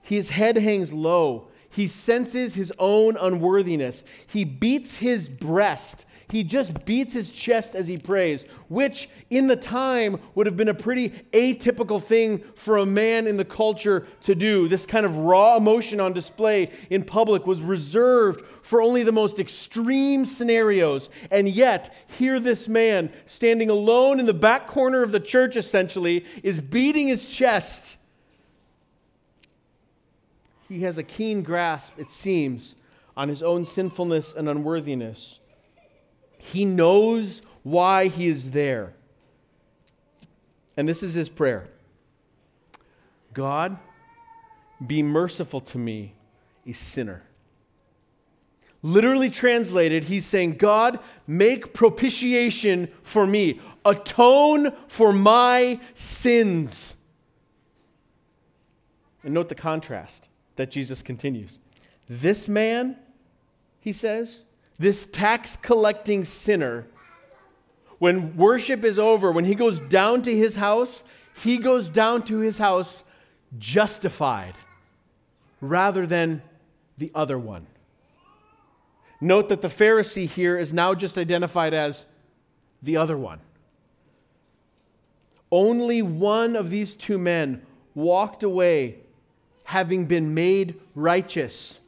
[0.00, 1.48] his head hangs low.
[1.70, 4.04] He senses his own unworthiness.
[4.26, 9.56] He beats his breast he just beats his chest as he prays, which in the
[9.56, 14.34] time would have been a pretty atypical thing for a man in the culture to
[14.34, 14.68] do.
[14.68, 19.38] This kind of raw emotion on display in public was reserved for only the most
[19.38, 21.10] extreme scenarios.
[21.30, 26.24] And yet, here this man, standing alone in the back corner of the church essentially,
[26.42, 27.98] is beating his chest.
[30.68, 32.74] He has a keen grasp, it seems,
[33.14, 35.38] on his own sinfulness and unworthiness.
[36.44, 38.94] He knows why he is there.
[40.76, 41.68] And this is his prayer
[43.32, 43.78] God,
[44.84, 46.14] be merciful to me,
[46.66, 47.22] a sinner.
[48.82, 56.96] Literally translated, he's saying, God, make propitiation for me, atone for my sins.
[59.22, 61.60] And note the contrast that Jesus continues.
[62.08, 62.96] This man,
[63.78, 64.42] he says,
[64.78, 66.86] this tax collecting sinner,
[67.98, 71.04] when worship is over, when he goes down to his house,
[71.42, 73.04] he goes down to his house
[73.58, 74.54] justified
[75.60, 76.42] rather than
[76.98, 77.66] the other one.
[79.20, 82.06] Note that the Pharisee here is now just identified as
[82.82, 83.38] the other one.
[85.50, 87.62] Only one of these two men
[87.94, 88.96] walked away
[89.64, 91.80] having been made righteous,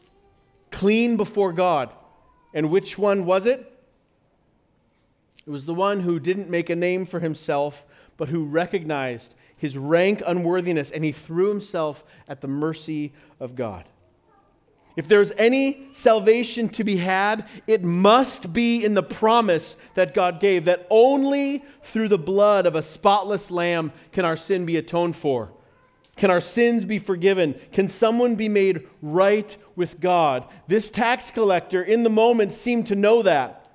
[0.71, 1.93] clean before God.
[2.55, 3.71] And which one was it?
[5.47, 7.85] It was the one who didn't make a name for himself,
[8.17, 13.85] but who recognized his rank unworthiness and he threw himself at the mercy of God.
[14.97, 20.39] If there's any salvation to be had, it must be in the promise that God
[20.39, 25.17] gave that only through the blood of a spotless lamb can our sin be atoned
[25.17, 25.51] for.
[26.17, 27.55] Can our sins be forgiven?
[27.73, 30.47] Can someone be made right with God?
[30.69, 33.69] This tax collector in the moment seemed to know that.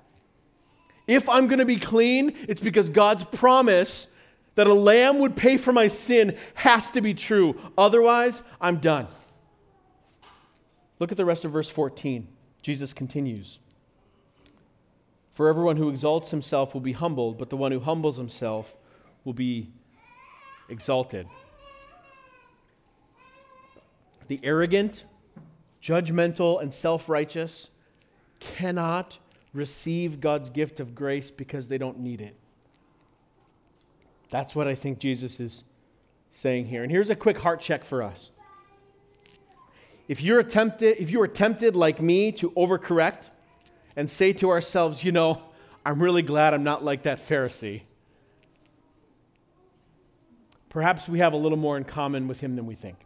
[1.06, 4.08] If I'm going to be clean, it's because God's promise
[4.54, 7.60] that a lamb would pay for my sin has to be true.
[7.76, 9.06] Otherwise, I'm done.
[10.98, 12.28] Look at the rest of verse 14.
[12.62, 13.58] Jesus continues
[15.32, 18.76] For everyone who exalts himself will be humbled, but the one who humbles himself
[19.24, 19.70] will be
[20.68, 21.26] exalted
[24.30, 25.02] the arrogant,
[25.82, 27.68] judgmental, and self righteous
[28.38, 29.18] cannot
[29.52, 32.36] receive God's gift of grace because they don't need it.
[34.30, 35.64] That's what I think Jesus is
[36.30, 36.84] saying here.
[36.84, 38.30] And here's a quick heart check for us.
[40.06, 43.30] If you're tempted, if you are tempted like me to overcorrect
[43.96, 45.42] and say to ourselves, you know,
[45.84, 47.82] I'm really glad I'm not like that Pharisee.
[50.68, 52.96] Perhaps we have a little more in common with him than we think.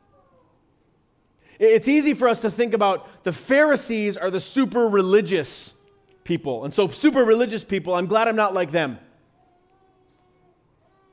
[1.58, 5.74] It's easy for us to think about the Pharisees are the super religious
[6.24, 6.64] people.
[6.64, 8.98] And so, super religious people, I'm glad I'm not like them.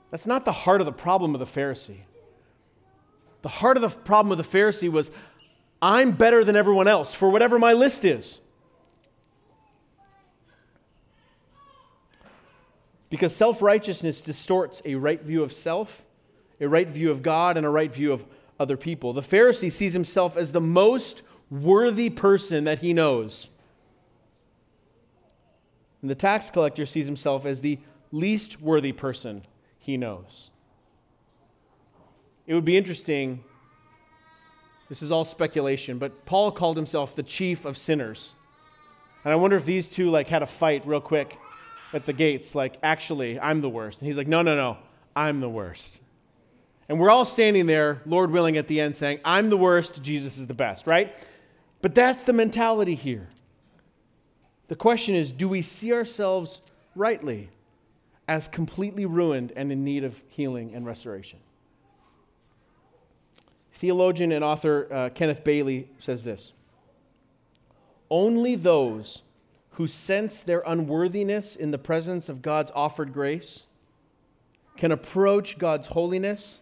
[0.10, 2.02] That's not the heart of the problem of the Pharisee.
[3.44, 5.12] The heart of the problem of the Pharisee was
[5.82, 8.40] I'm better than everyone else for whatever my list is.
[13.10, 16.06] Because self righteousness distorts a right view of self,
[16.60, 18.26] a right view of God, and a right view of
[18.62, 19.12] other people.
[19.14, 23.50] The Pharisee sees himself as the most worthy person that he knows.
[26.02, 27.80] And the tax collector sees himself as the
[28.12, 29.42] least worthy person
[29.80, 30.52] he knows.
[32.48, 33.44] It would be interesting
[34.92, 38.36] This is all speculation, but Paul called himself the chief of sinners.
[39.24, 41.38] And I wonder if these two like had a fight real quick
[41.94, 44.02] at the gates, like, actually, I'm the worst.
[44.02, 44.78] And he's like, no, no, no,
[45.16, 46.01] I'm the worst.
[46.90, 50.38] And we're all standing there, Lord willing, at the end saying, I'm the worst, Jesus
[50.38, 51.16] is the best, right?
[51.82, 53.28] But that's the mentality here.
[54.68, 56.62] The question is do we see ourselves
[56.96, 57.50] rightly
[58.28, 61.40] as completely ruined and in need of healing and restoration?
[63.74, 66.54] Theologian and author uh, Kenneth Bailey says this
[68.10, 69.24] Only those
[69.72, 73.66] who sense their unworthiness in the presence of God's offered grace
[74.78, 76.61] can approach God's holiness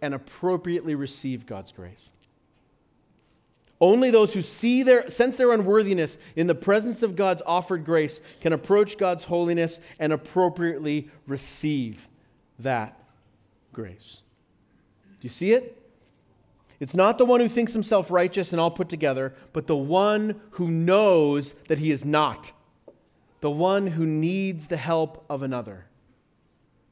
[0.00, 2.12] and appropriately receive God's grace.
[3.80, 8.20] Only those who see their, sense their unworthiness in the presence of God's offered grace
[8.40, 12.08] can approach God's holiness and appropriately receive
[12.58, 12.98] that
[13.72, 14.22] grace.
[15.20, 15.82] Do you see it?
[16.80, 20.40] It's not the one who thinks himself righteous and all put together, but the one
[20.52, 22.52] who knows that he is not,
[23.40, 25.86] the one who needs the help of another.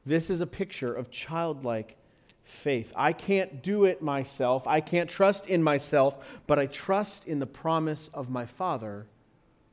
[0.07, 1.97] This is a picture of childlike
[2.45, 2.93] faith.
[2.95, 4.67] I can't do it myself.
[4.67, 9.07] I can't trust in myself, but I trust in the promise of my Father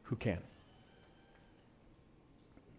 [0.03, 0.39] who can.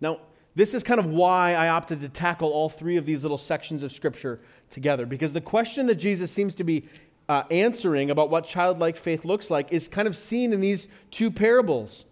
[0.01, 0.19] Now,
[0.55, 3.83] this is kind of why I opted to tackle all three of these little sections
[3.83, 6.89] of Scripture together, because the question that Jesus seems to be
[7.29, 11.31] uh, answering about what childlike faith looks like is kind of seen in these two
[11.31, 12.05] parables.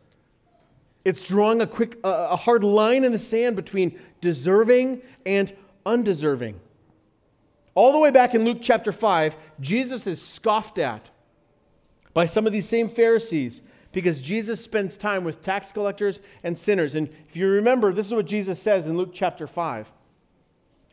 [1.05, 5.53] It's drawing a quick, uh, a hard line in the sand between deserving and
[5.85, 6.61] undeserving.
[7.75, 11.11] All the way back in Luke chapter 5, Jesus is scoffed at
[12.13, 13.63] by some of these same Pharisees
[13.93, 16.95] because Jesus spends time with tax collectors and sinners.
[16.95, 19.93] And if you remember, this is what Jesus says in Luke chapter 5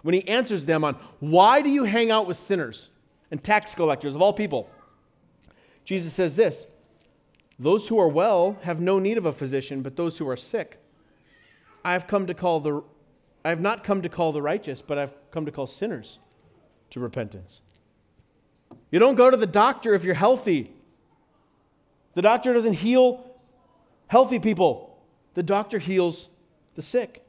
[0.04, 2.92] when he answers them on why do you hang out with sinners
[3.32, 4.70] and tax collectors of all people?
[5.84, 6.68] Jesus says this
[7.58, 10.80] Those who are well have no need of a physician, but those who are sick.
[11.84, 12.84] I have come to call the
[13.44, 16.20] I have not come to call the righteous, but I've come to call sinners
[16.92, 17.62] to repentance.
[18.92, 20.72] You don't go to the doctor if you're healthy.
[22.14, 23.24] The doctor doesn't heal
[24.08, 24.98] healthy people,
[25.34, 26.30] the doctor heals
[26.76, 27.24] the sick.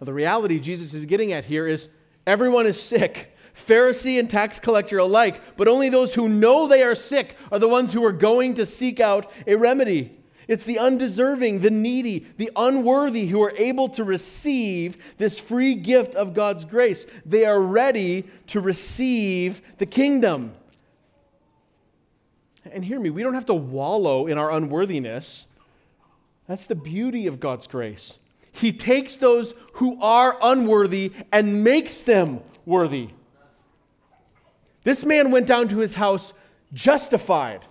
[0.00, 1.88] Now, the reality Jesus is getting at here is
[2.26, 6.94] everyone is sick, Pharisee and tax collector alike, but only those who know they are
[6.94, 10.18] sick are the ones who are going to seek out a remedy.
[10.46, 16.14] It's the undeserving, the needy, the unworthy who are able to receive this free gift
[16.14, 17.06] of God's grace.
[17.24, 20.52] They are ready to receive the kingdom.
[22.70, 25.46] And hear me, we don't have to wallow in our unworthiness.
[26.46, 28.18] That's the beauty of God's grace.
[28.52, 33.08] He takes those who are unworthy and makes them worthy.
[34.84, 36.32] This man went down to his house
[36.72, 37.62] justified.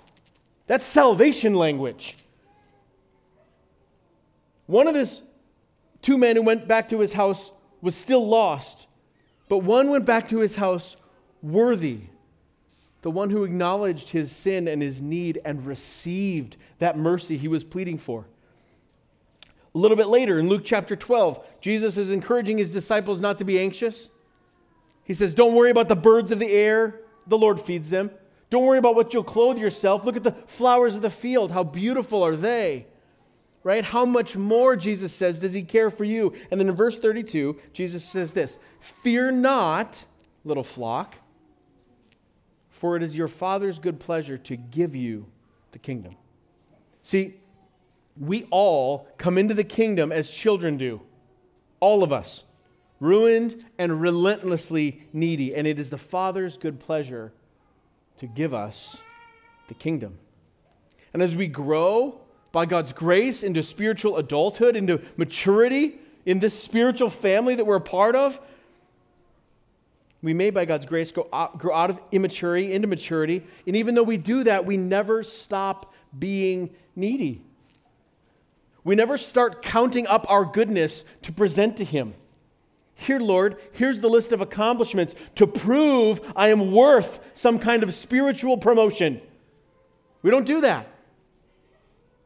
[0.68, 2.18] That's salvation language.
[4.66, 5.22] One of his
[6.02, 7.52] two men who went back to his house
[7.82, 8.88] was still lost,
[9.50, 10.96] but one went back to his house
[11.42, 12.02] worthy.
[13.02, 17.66] The one who acknowledged his sin and his need and received that mercy he was
[17.66, 18.26] pleading for.
[19.76, 23.44] A little bit later in Luke chapter 12, Jesus is encouraging his disciples not to
[23.44, 24.10] be anxious.
[25.04, 28.12] He says, Don't worry about the birds of the air, the Lord feeds them.
[28.50, 30.06] Don't worry about what you'll clothe yourself.
[30.06, 31.52] Look at the flowers of the field.
[31.52, 32.86] How beautiful are they?
[33.64, 33.84] Right?
[33.86, 36.34] How much more, Jesus says, does he care for you?
[36.52, 40.06] And then in verse 32, Jesus says this Fear not,
[40.44, 41.16] little flock,
[42.70, 45.28] for it is your Father's good pleasure to give you
[45.72, 46.16] the kingdom.
[47.02, 47.36] See,
[48.20, 51.02] we all come into the kingdom as children do,
[51.80, 52.44] all of us,
[53.00, 55.56] ruined and relentlessly needy.
[55.56, 57.34] And it is the Father's good pleasure
[58.18, 59.00] to give us
[59.68, 60.20] the kingdom.
[61.14, 62.23] And as we grow
[62.54, 65.96] by God's grace into spiritual adulthood, into maturity
[66.26, 68.40] in this spiritual family that we're a part of,
[70.22, 71.28] we may, by God's grace, grow
[71.74, 73.44] out of immaturity into maturity.
[73.68, 77.42] And even though we do that, we never stop being needy.
[78.86, 82.14] We never start counting up our goodness to present to Him.
[82.96, 87.94] Here, Lord, here's the list of accomplishments to prove I am worth some kind of
[87.94, 89.22] spiritual promotion.
[90.22, 90.88] We don't do that.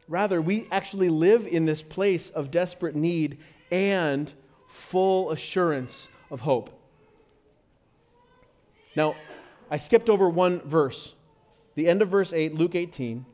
[0.07, 3.37] Rather, we actually live in this place of desperate need
[3.71, 4.31] and
[4.67, 6.69] full assurance of hope.
[8.95, 9.15] Now,
[9.69, 11.13] I skipped over one verse,
[11.75, 13.25] the end of verse 8, Luke 18.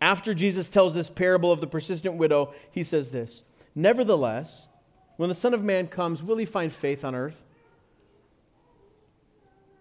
[0.00, 3.42] After Jesus tells this parable of the persistent widow, he says this
[3.74, 4.68] Nevertheless,
[5.16, 7.44] when the Son of Man comes, will he find faith on earth?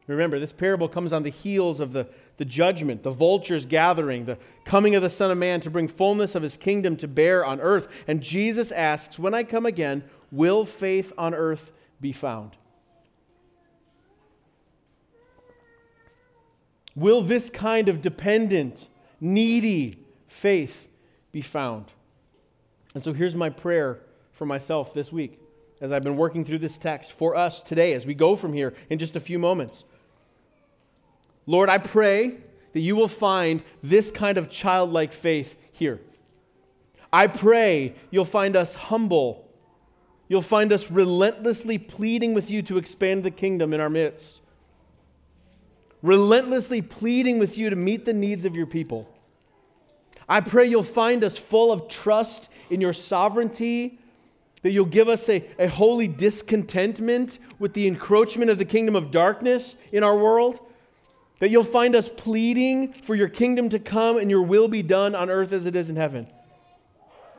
[0.07, 4.37] Remember, this parable comes on the heels of the, the judgment, the vultures gathering, the
[4.65, 7.61] coming of the Son of Man to bring fullness of his kingdom to bear on
[7.61, 7.87] earth.
[8.05, 12.57] And Jesus asks, When I come again, will faith on earth be found?
[16.95, 18.89] Will this kind of dependent,
[19.21, 19.97] needy
[20.27, 20.89] faith
[21.31, 21.85] be found?
[22.93, 24.01] And so here's my prayer
[24.31, 25.39] for myself this week
[25.81, 28.73] as I've been working through this text for us today as we go from here
[28.89, 29.85] in just a few moments.
[31.45, 32.37] Lord, I pray
[32.73, 35.99] that you will find this kind of childlike faith here.
[37.11, 39.47] I pray you'll find us humble.
[40.27, 44.41] You'll find us relentlessly pleading with you to expand the kingdom in our midst.
[46.01, 49.09] Relentlessly pleading with you to meet the needs of your people.
[50.27, 53.99] I pray you'll find us full of trust in your sovereignty,
[54.63, 59.11] that you'll give us a, a holy discontentment with the encroachment of the kingdom of
[59.11, 60.59] darkness in our world
[61.43, 65.13] that you'll find us pleading for your kingdom to come and your will be done
[65.13, 66.25] on earth as it is in heaven.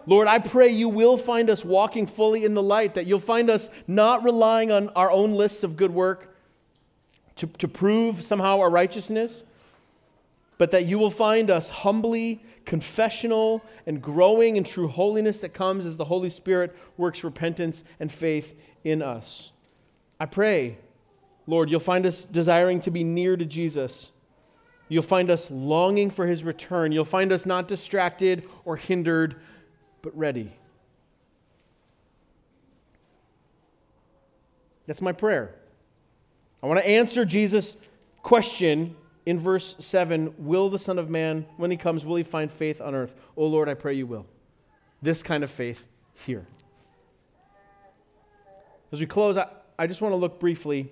[0.05, 3.49] Lord, I pray you will find us walking fully in the light, that you'll find
[3.49, 6.37] us not relying on our own lists of good work
[7.37, 9.43] to, to prove somehow our righteousness,
[10.59, 15.87] but that you will find us humbly confessional and growing in true holiness that comes
[15.87, 19.51] as the Holy Spirit works repentance and faith in us.
[20.21, 20.77] I pray
[21.47, 24.11] Lord, you'll find us desiring to be near to Jesus.
[24.89, 26.93] You'll find us longing for his return.
[26.93, 29.37] You'll find us not distracted or hindered,
[30.03, 30.53] but ready.
[34.87, 35.55] That's my prayer.
[36.63, 37.77] I want to answer Jesus'
[38.23, 42.51] question in verse 7 Will the Son of Man, when he comes, will he find
[42.51, 43.15] faith on earth?
[43.37, 44.27] Oh Lord, I pray you will.
[45.03, 46.47] This kind of faith here.
[48.93, 50.91] As we close, I, I just want to look briefly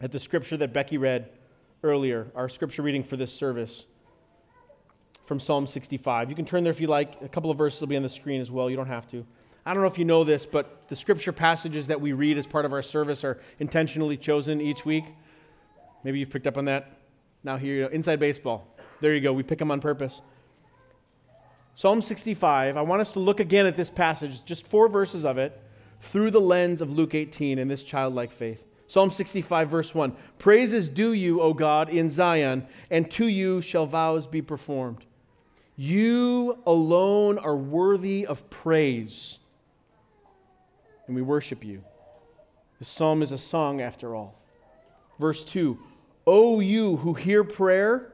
[0.00, 1.30] at the scripture that Becky read
[1.82, 3.86] earlier, our scripture reading for this service
[5.24, 6.30] from Psalm 65.
[6.30, 7.20] You can turn there if you like.
[7.22, 8.70] A couple of verses will be on the screen as well.
[8.70, 9.26] You don't have to.
[9.66, 12.46] I don't know if you know this, but the scripture passages that we read as
[12.46, 15.04] part of our service are intentionally chosen each week.
[16.04, 16.98] Maybe you've picked up on that.
[17.44, 17.94] Now, here you go.
[17.94, 18.66] Inside baseball.
[19.00, 19.32] There you go.
[19.32, 20.22] We pick them on purpose.
[21.74, 25.38] Psalm 65, I want us to look again at this passage, just four verses of
[25.38, 25.60] it,
[26.00, 28.64] through the lens of Luke 18 and this childlike faith.
[28.88, 33.86] Psalm 65, verse 1 Praises due you, O God, in Zion, and to you shall
[33.86, 35.04] vows be performed.
[35.76, 39.38] You alone are worthy of praise,
[41.06, 41.84] and we worship you.
[42.78, 44.40] The psalm is a song after all.
[45.20, 45.78] Verse 2
[46.26, 48.12] O you who hear prayer,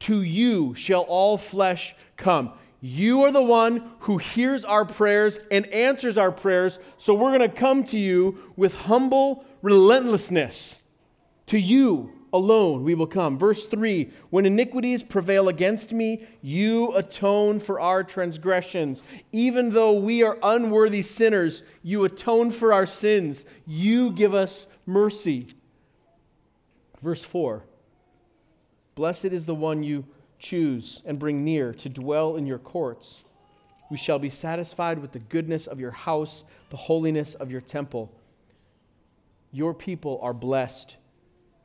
[0.00, 2.52] to you shall all flesh come.
[2.80, 7.50] You are the one who hears our prayers and answers our prayers, so we're going
[7.50, 10.84] to come to you with humble relentlessness.
[11.46, 13.38] To you alone we will come.
[13.38, 19.02] Verse 3 When iniquities prevail against me, you atone for our transgressions.
[19.32, 23.44] Even though we are unworthy sinners, you atone for our sins.
[23.66, 25.48] You give us mercy.
[27.00, 27.64] Verse 4
[28.94, 30.04] Blessed is the one you
[30.38, 33.24] choose and bring near to dwell in your courts.
[33.90, 38.12] We shall be satisfied with the goodness of your house, the holiness of your temple.
[39.50, 40.96] Your people are blessed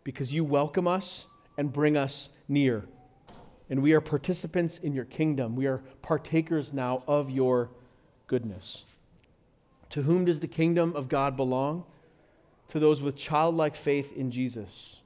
[0.04, 1.28] because you welcome us
[1.58, 2.86] and bring us near.
[3.70, 5.56] And we are participants in your kingdom.
[5.56, 7.72] We are partakers now of your
[8.28, 8.86] goodness.
[9.92, 11.86] To whom does the kingdom of God belong?
[12.70, 15.02] To those with childlike faith in Jesus.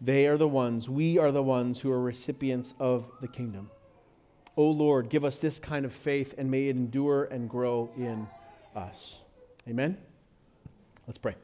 [0.00, 3.70] They are the ones, we are the ones who are recipients of the kingdom.
[4.56, 7.90] O oh Lord, give us this kind of faith and may it endure and grow
[7.96, 8.26] in
[8.74, 9.20] us.
[9.68, 9.96] Amen.
[11.06, 11.34] Let's pray.